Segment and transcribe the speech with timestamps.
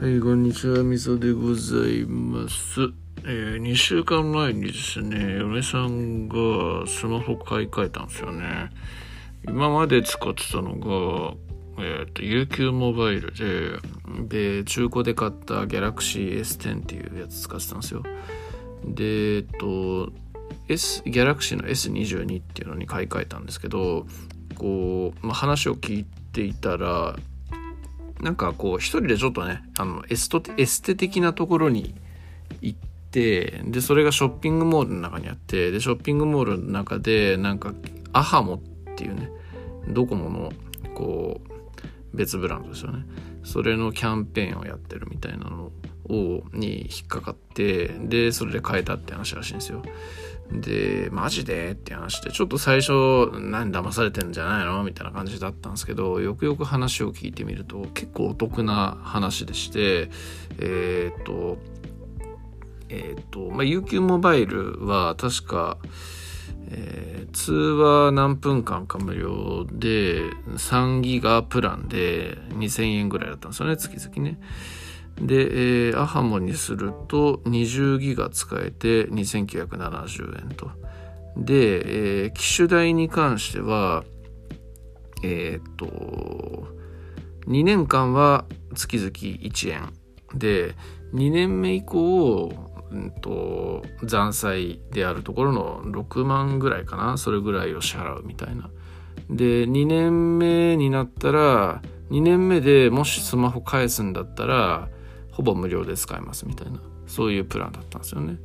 [0.00, 2.80] はい、こんにちは、みそでございます。
[3.18, 8.70] えー、2週間前にですね、嫁さんがスマホ買い替えたんですよね。
[9.46, 13.30] 今まで使ってたのが、えっ、ー、と、UQ モバイル
[14.26, 18.02] で、で、中古で買った Galaxy S10 っていうやつ使ってたんですよ。
[18.86, 20.10] で、えっと、
[20.68, 24.06] S、Galaxy の S22 っていうのに買い替えたんですけど、
[24.56, 27.16] こう、まあ、話を聞いていたら、
[28.20, 31.94] なんかこう一人でちょっとねあのエストエステ的なところに
[32.60, 32.78] 行っ
[33.10, 37.72] てでそれがショッピングモールの中にあってでショッピングモールの中でなんか
[38.12, 38.60] アハモっ
[38.96, 39.30] ていうね
[39.88, 40.52] ドコモの
[40.94, 41.40] こ
[42.12, 43.04] う別ブランドですよね。
[43.42, 45.70] それのキャンペーンをやってるみたいなの
[46.08, 49.82] をに引っかかってでそれで変えたって話らしいんですよ。
[50.52, 51.72] で、マジで？
[51.72, 52.92] って話で、ちょっと最初、
[53.38, 54.82] 何騙されてんじゃないの？
[54.82, 60.10] みたいな感じだったんですけど、よくよく話を聞いてみると、結構お得な話でして、
[60.58, 61.58] えー、っと、
[62.88, 65.78] えー、っと、まあ、UQ モバイルは確か、
[66.72, 74.40] えー、通話何分間か無料で、3ギガプランで2000円ぐらいだったんですよね、月々ね。
[75.16, 80.70] で、えー、アハモにすると20ギガ使えて2970円と。
[81.36, 84.04] で、えー、機種代に関しては、
[85.22, 85.86] えー、っと、
[87.46, 88.44] 2年間は
[88.74, 89.92] 月々1円。
[90.34, 90.74] で、
[91.12, 92.52] 2年目以降、
[92.90, 98.70] うんと、残債であるところの6万ぐらいかなそれぐらいを支払うみたいな。
[99.28, 104.88] で、2年目になったら、2年目でもしスマホ返すんだったら、
[105.32, 108.36] ほぼ無料で使えますみたいなそういうプランだったんですよね。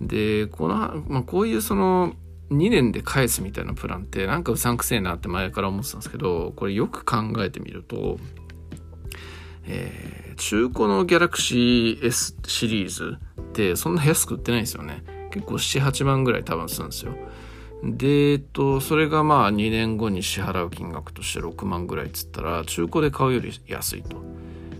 [0.00, 2.14] でこの、まあ、こういうその
[2.50, 8.18] 2年で返すみたいなプランってなんかうさんくせえなって前から思ってたんですけどこれよく考えてみると、
[9.66, 17.12] えー、中古の Galaxy S シリーズってそんな安く売ってないんですよね結構78万ぐらい多分するんですよ
[17.82, 24.22] で、えっと、それがまあ2年後に支払う金額として6万ぐらいっつったら中古で買うより安いと。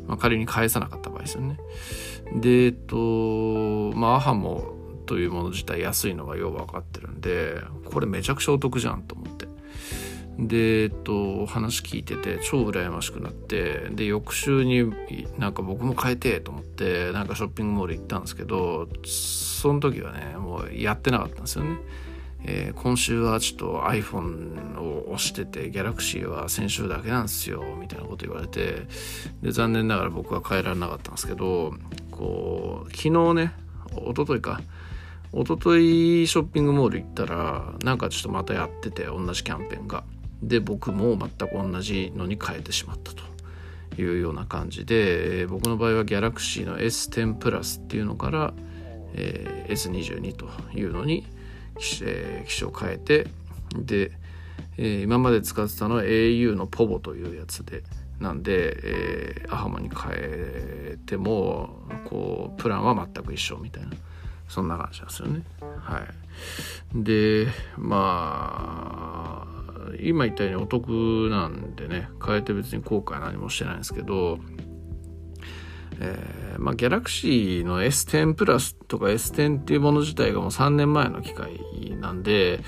[0.09, 1.59] まあ、仮に返さなかった場合ですよね。
[2.35, 2.97] で、えっと、
[3.97, 4.75] まあ、アハモ
[5.07, 9.47] というもの自体安いのがよう分かってるんで、これめちゃくちゃお得じゃんと思って。
[10.39, 14.93] で、えっと、話聞いてて超羨ましくなって、で、翌週に
[15.37, 21.79] なんか僕も変えてと思って、なんかショッピングモール行ったんですけど、その時はね、もうやってなかったんですよね。
[22.45, 28.87] えー、今週はちょっと iPhone を押してて Galaxy は先週だけなんですよみたいなこと言われて
[29.43, 31.75] で残念ながら僕は変えられなかったんですけど
[32.11, 33.53] こう昨日ね
[33.93, 34.61] 一昨日か
[35.33, 40.05] 一昨日ショッピングモール行ったらなんかちょっとまたやってて同じキャンペーンが。
[40.41, 43.29] で僕も全く同じのに変えてしまったと。
[44.01, 48.55] いうような感じで、えー、僕の場合は Galaxy の S10 プラスっていうのから、
[49.15, 51.27] えー、S22 というのに
[52.03, 53.27] えー、機種を変えて
[53.75, 54.13] で、
[54.77, 57.83] えー、今まで使ってたのは au の POVO というやつで
[58.21, 63.91] なんで、えー、アハモに変えてもこうプランは全く一緒みたいな
[64.49, 65.43] そんな感じなんですよね。
[65.81, 67.47] はい、で
[67.77, 74.39] まあ今言ったようにお得なんでね変えて別に後悔何もしてないんですけど
[76.01, 76.17] え、
[76.59, 81.61] まあ、ギャラクシーの S10 プラスとか S10 っていうもの自体がもう3年前の機械
[82.01, 82.61] なんで、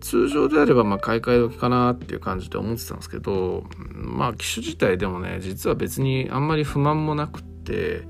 [0.00, 8.02] 通常であればまあ買い替え時かなっていう感じで思ってたんですけど、まあ機種自体でもね、実は別にあんまり不満もなくって、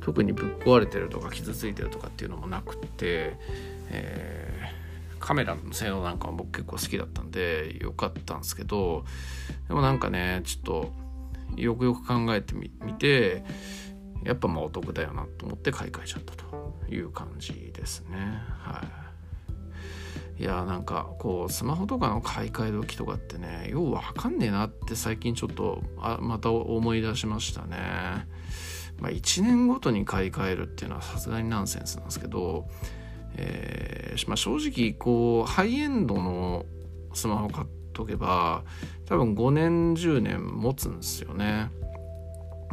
[0.00, 3.36] 特にぶっ壊れてるとか傷ついてるとかっていうのもなくって、
[3.90, 9.04] えー、カメラの性能なんかも僕結構好きだったんで良かったんですけど、
[9.68, 10.92] でもなんかね、ちょっと
[11.56, 13.44] よくよく考えてみて、
[14.24, 16.44] やっぱまあお得だよなと思って買い替えちゃったと
[16.88, 18.16] いう感じですね。
[18.60, 19.02] はい。
[20.42, 28.26] いやなんかこうスマホとかの買い替え時とかってねようわかんねえなって最近ちょっとあまた思い出しましたね。
[29.00, 32.68] まあ1年ごとに買い替えるっていうのはさすがにナンセンスなんですけど、
[33.36, 36.66] えーまあ、正直こうハイエンドの
[37.14, 38.64] スマホ買っとけば
[39.06, 41.70] 多分5年10年持つんですよね。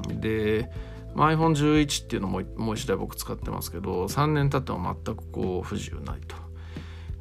[0.07, 0.69] で
[1.15, 6.35] iPhone11 っていうのももう一台僕使ってますけど3年経っても全くこう不自由ないと。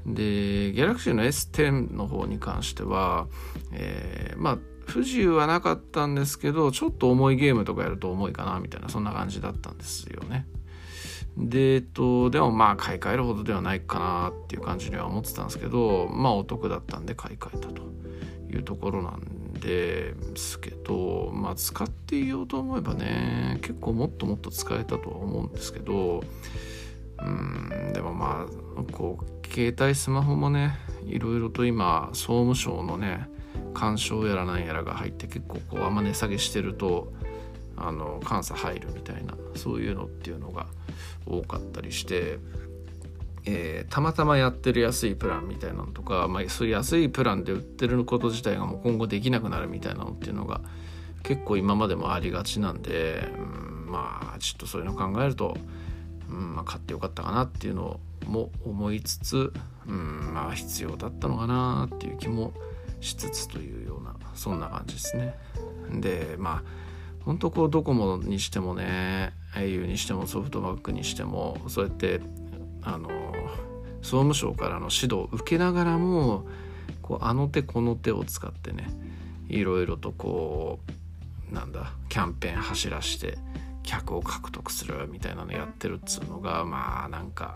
[0.07, 3.27] で Galaxy の S10 の方に関しては、
[3.73, 10.47] えー、まあ不自由はなかったんですけどちょっと重いゲームとかやると重いかなみたいなそんな感じだったんですよね。
[11.37, 17.83] で、えっと、でもまあ買い替えるほどではないかなっていう感じには思ってたんですけどまあお得だったんで買い替えたと
[18.51, 19.27] いうところなんで
[19.59, 26.23] ですけどまあ使っていようと思えばね結構もっともっと使えたとは思うんですけど
[27.19, 28.47] うんでもま
[28.77, 33.29] あこう携帯スマホもねいろいろと今総務省のね
[33.75, 37.13] 干渉やらなんやらが入って結構こうあんま値下げしてると
[37.77, 40.67] あの監査入るみたいなそういうのっていうのが
[41.27, 42.39] 多かったりして
[43.45, 50.61] えー、たまたまやってる安いプランみたいなのとか、まあ、そういう安いプランで売ってること自体がもう今後できなくなるみたいなのっていうのが
[51.23, 55.57] 結構今までもありがちなんで、うん、まあちょっとそういうの考えると、
[56.31, 59.53] うんまあ、買ってよかったかなっていうのも思いつつ、
[59.87, 62.53] うん、まあ必要だったのかなっていう気も
[63.01, 65.35] しつつというようなそんな感じですね。
[66.01, 66.89] でまあ
[67.25, 72.21] 本当こうドコモにしてもね au にしてもソフトバンクにしてもそうやって
[72.89, 73.09] あの
[74.01, 76.47] 総務省からの指導を受けながらも
[77.03, 78.89] こうあの手この手を使ってね
[79.49, 80.79] いろいろとこ
[81.51, 83.37] うなんだキャンペーン走らして
[83.83, 87.55] 客を獲得するみたいなのやってるっつうのがまあなんか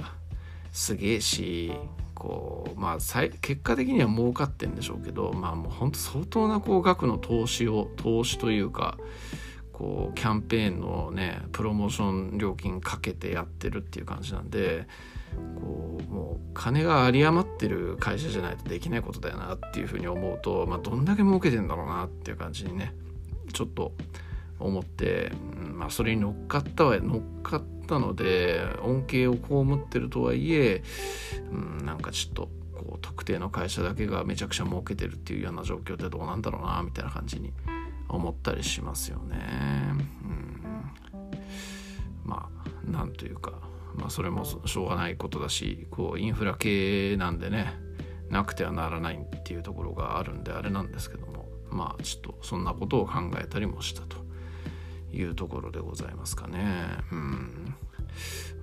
[0.70, 1.72] すげえし
[2.14, 2.96] こうまあ
[3.40, 8.98] 結果的には儲かってんでしょうけどまあもうほんと相当なこう額の投資を投資というか
[9.72, 14.86] こうキャンペーンのねプロモーション料金かけてやってるっていう感じなんで
[15.60, 22.94] こうもう金が有り余ってる会社じゃないとできないことだよなっていうふうに思うと、まあ、どんだけ儲けてんだろうなっていう感じにね
[23.52, 23.92] ちょっと
[24.58, 25.32] 思って、
[25.74, 30.82] まあ、それに乗っかったは乗っかったので恩恵を被ってるとはいえ、
[31.50, 37.52] うん、なんかちょっとこう特定の会社だけがめちゃくちゃ儲けてるっていうような状況ってどうなんだろうなみたいな感じに
[38.08, 39.36] 思ったりしますよね。
[40.22, 40.64] うん、
[42.24, 42.48] ま
[42.86, 43.52] あなんというか
[43.94, 47.74] まあ、それもしょうがないことだしこうインフラ系なんでね
[48.30, 54.22] なくてはならないっていうところがあるんであれなんですけどもまあちょっとそんなことを考えたりもしたと。
[55.16, 56.86] いうところでございますかね。
[57.12, 57.74] うん、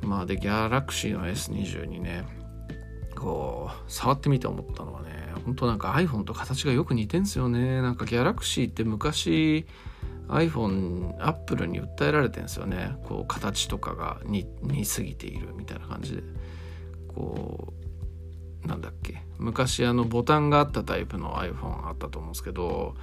[0.01, 2.25] まあでギャラクシーの S22 ね。
[3.15, 7.81] こう触ってみて思ったのはね本当なんか iPhone と形がよく似てんすよね。
[7.81, 9.65] なんかギャラクシーって昔
[10.29, 12.95] iPhone、Apple に訴えられてるんですよね。
[13.03, 16.23] こう形とかが似似すぎているみたいな感じで。
[17.07, 17.73] こ
[18.63, 19.23] う、なんだっけ。
[19.37, 22.95] 昔あのボタンがあったタイプの iPhone あったと思うんですけど、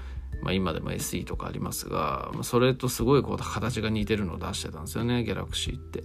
[0.42, 6.04] まあ、今でも SE とかありますが、それとすごいこう形が似てるのを出してたんですよね、Galaxy って。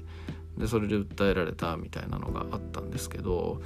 [0.62, 3.62] でそれで訴えられたみたいなのがあったんですけど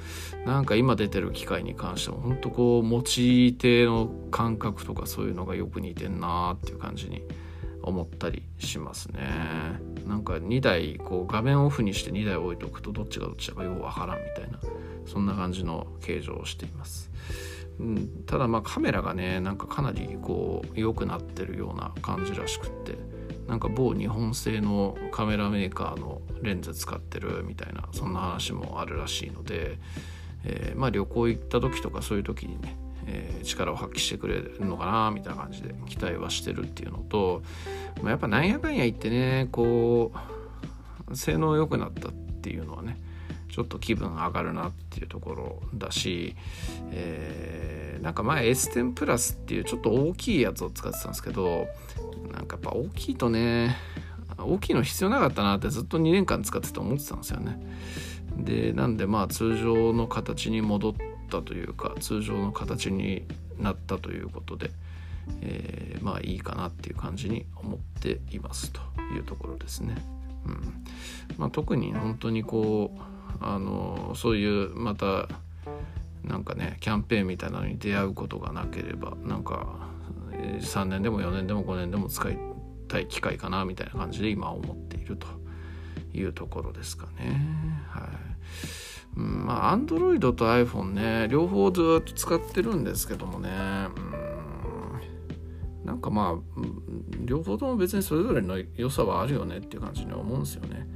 [0.46, 7.22] なんか今出てる機械に関しても本当こう持ち手の感覚とかそういうのがよく似てんなーっていう感じに
[7.82, 9.20] 思ったりしますね。
[10.06, 14.58] なんか2台こう画面オフにして2台置いとくとどっちがどっちだかよくわからんみたいな
[15.04, 17.10] そんな感じの形状をしています、
[17.78, 22.94] うん、ただまあカメラがねなんかかなりこう良くなってるような感じらしくって
[23.48, 29.78] なんか某日本製のカメラメーカーのレンズ使ってるみたいなそんな話もあるらしいので、
[30.44, 32.76] えー、まあ旅行行った時とかそういう時にね
[33.06, 37.42] えー、力を発揮してくれるのかなみたいな感じで期待はしてるっていうのと、
[38.02, 40.12] まあ、やっぱなんやかんや言ってねこ
[41.08, 42.98] う性能良くなったっていうのはね
[43.50, 46.36] ちょっと気分上がるなっていうところだし、
[46.90, 51.68] えー、なんか前 S10 プラスっていうちょっと大きいやつを使ってたんですけど
[52.46, 53.76] かやっぱ大きいとね
[54.38, 57.58] 大きいの必要なかったなってずっと2年間使ってて思ってたんですよね。
[58.36, 60.94] でなんでまあ通常の形に戻っ
[61.30, 63.24] たというか通常の形に
[63.58, 64.70] なったということで、
[65.40, 68.80] えー、まあいいかなっていう感じに思っていますと
[69.14, 69.96] いうところですね。
[70.46, 70.84] うん
[71.38, 73.00] まあ、特に本当にこう
[73.40, 75.28] あのそういうまた
[76.22, 79.88] なんかねキャンペーンみたいなのに出会うことがなければなんか
[80.60, 82.38] 3年でも4年でも5年でも使い
[82.88, 85.26] たい機会かなみたいな感じで今思っていると
[86.12, 87.40] いうところですかね。
[87.88, 93.50] はい、まあ Android と iPhone ね両方ずっと使ってるんですけどもね、
[95.82, 96.60] うん、なんかまあ
[97.24, 100.86] 両方とも別にそれぞれの良さはあるよねっていう感じに思うんですよね。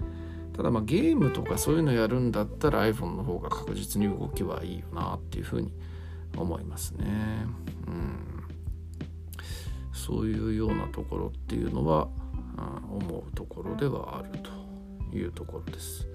[0.56, 5.72] ただまあゲームとかそういうのやるんだったら iPhone の方が確実に動きはいいよなっていうふうに
[6.36, 7.06] 思いますね。
[7.86, 8.39] うん。
[10.00, 12.08] そういうようなところっていうのは、
[12.90, 16.06] うん、思うところではあるというところです。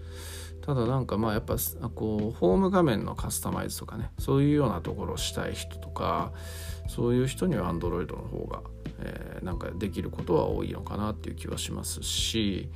[0.65, 1.57] ただなんかまあやっぱ
[1.93, 6.31] こうホーム画面のカスタマイズとかねそういうようなところをしたい人とか
[6.87, 8.61] そういう人には Android の方が、
[8.99, 12.71] えー、なんかできることは多いのかなっていう気はしますし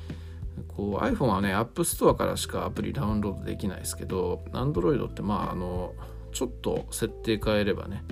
[0.67, 5.95] こう iPhone はね App Store からしかアプリダウンロードできないですけど Android ってまああの
[6.31, 8.03] ちょっと設定変えればね、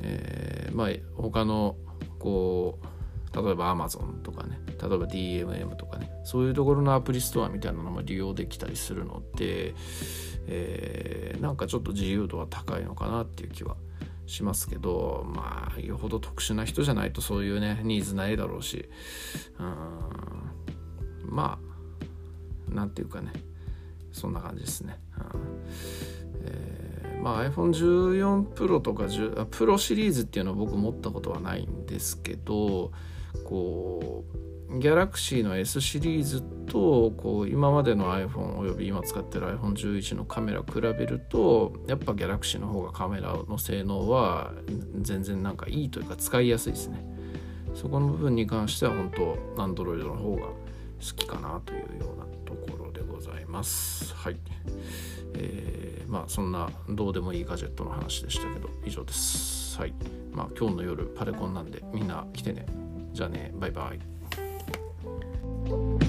[0.00, 1.76] えー、まあ他の
[2.24, 9.74] こう例えば Amazon とかね例えば DMM とかねそういうところのアプリストアみたいなのも利用できたりするので、
[10.46, 13.76] えー、なんかちょっと自由度は高いのかなっていう気は
[14.26, 18.88] しますけどまあよほど特殊な人じゃないとそういうねニーズないだろうし
[19.58, 19.68] うん
[21.28, 21.58] ま
[22.70, 23.32] あなんていうかね
[24.12, 24.96] そんな感じですね。
[25.18, 26.03] うん、
[27.24, 32.92] まあ、iPhone14 Pro とか10 Pro シリーズっていうのは僕持ったことはないんですけど
[33.46, 34.24] こ
[34.68, 44.52] う Galaxy の S シリーズとこう今までの iPhone および今使ってる iPhone11 のカメラ比べるとやっぱ Galaxy の方がカメラの性能は
[45.00, 47.02] 全然なんかいいというか使いやすいですね。
[47.74, 49.10] そこの部分に関しては本
[49.56, 50.52] 当 Android の方が好
[51.16, 52.26] きかなというような
[53.54, 54.14] ます。
[54.16, 54.36] はい。
[55.36, 59.78] えー、まあそんなどうでもいいガジェットの話でしたけど、以上です。
[59.78, 59.94] はい。
[60.32, 62.66] まあ今日の夜パレコンなんでみんな来てね。
[63.12, 66.03] じゃあね、バイバイ。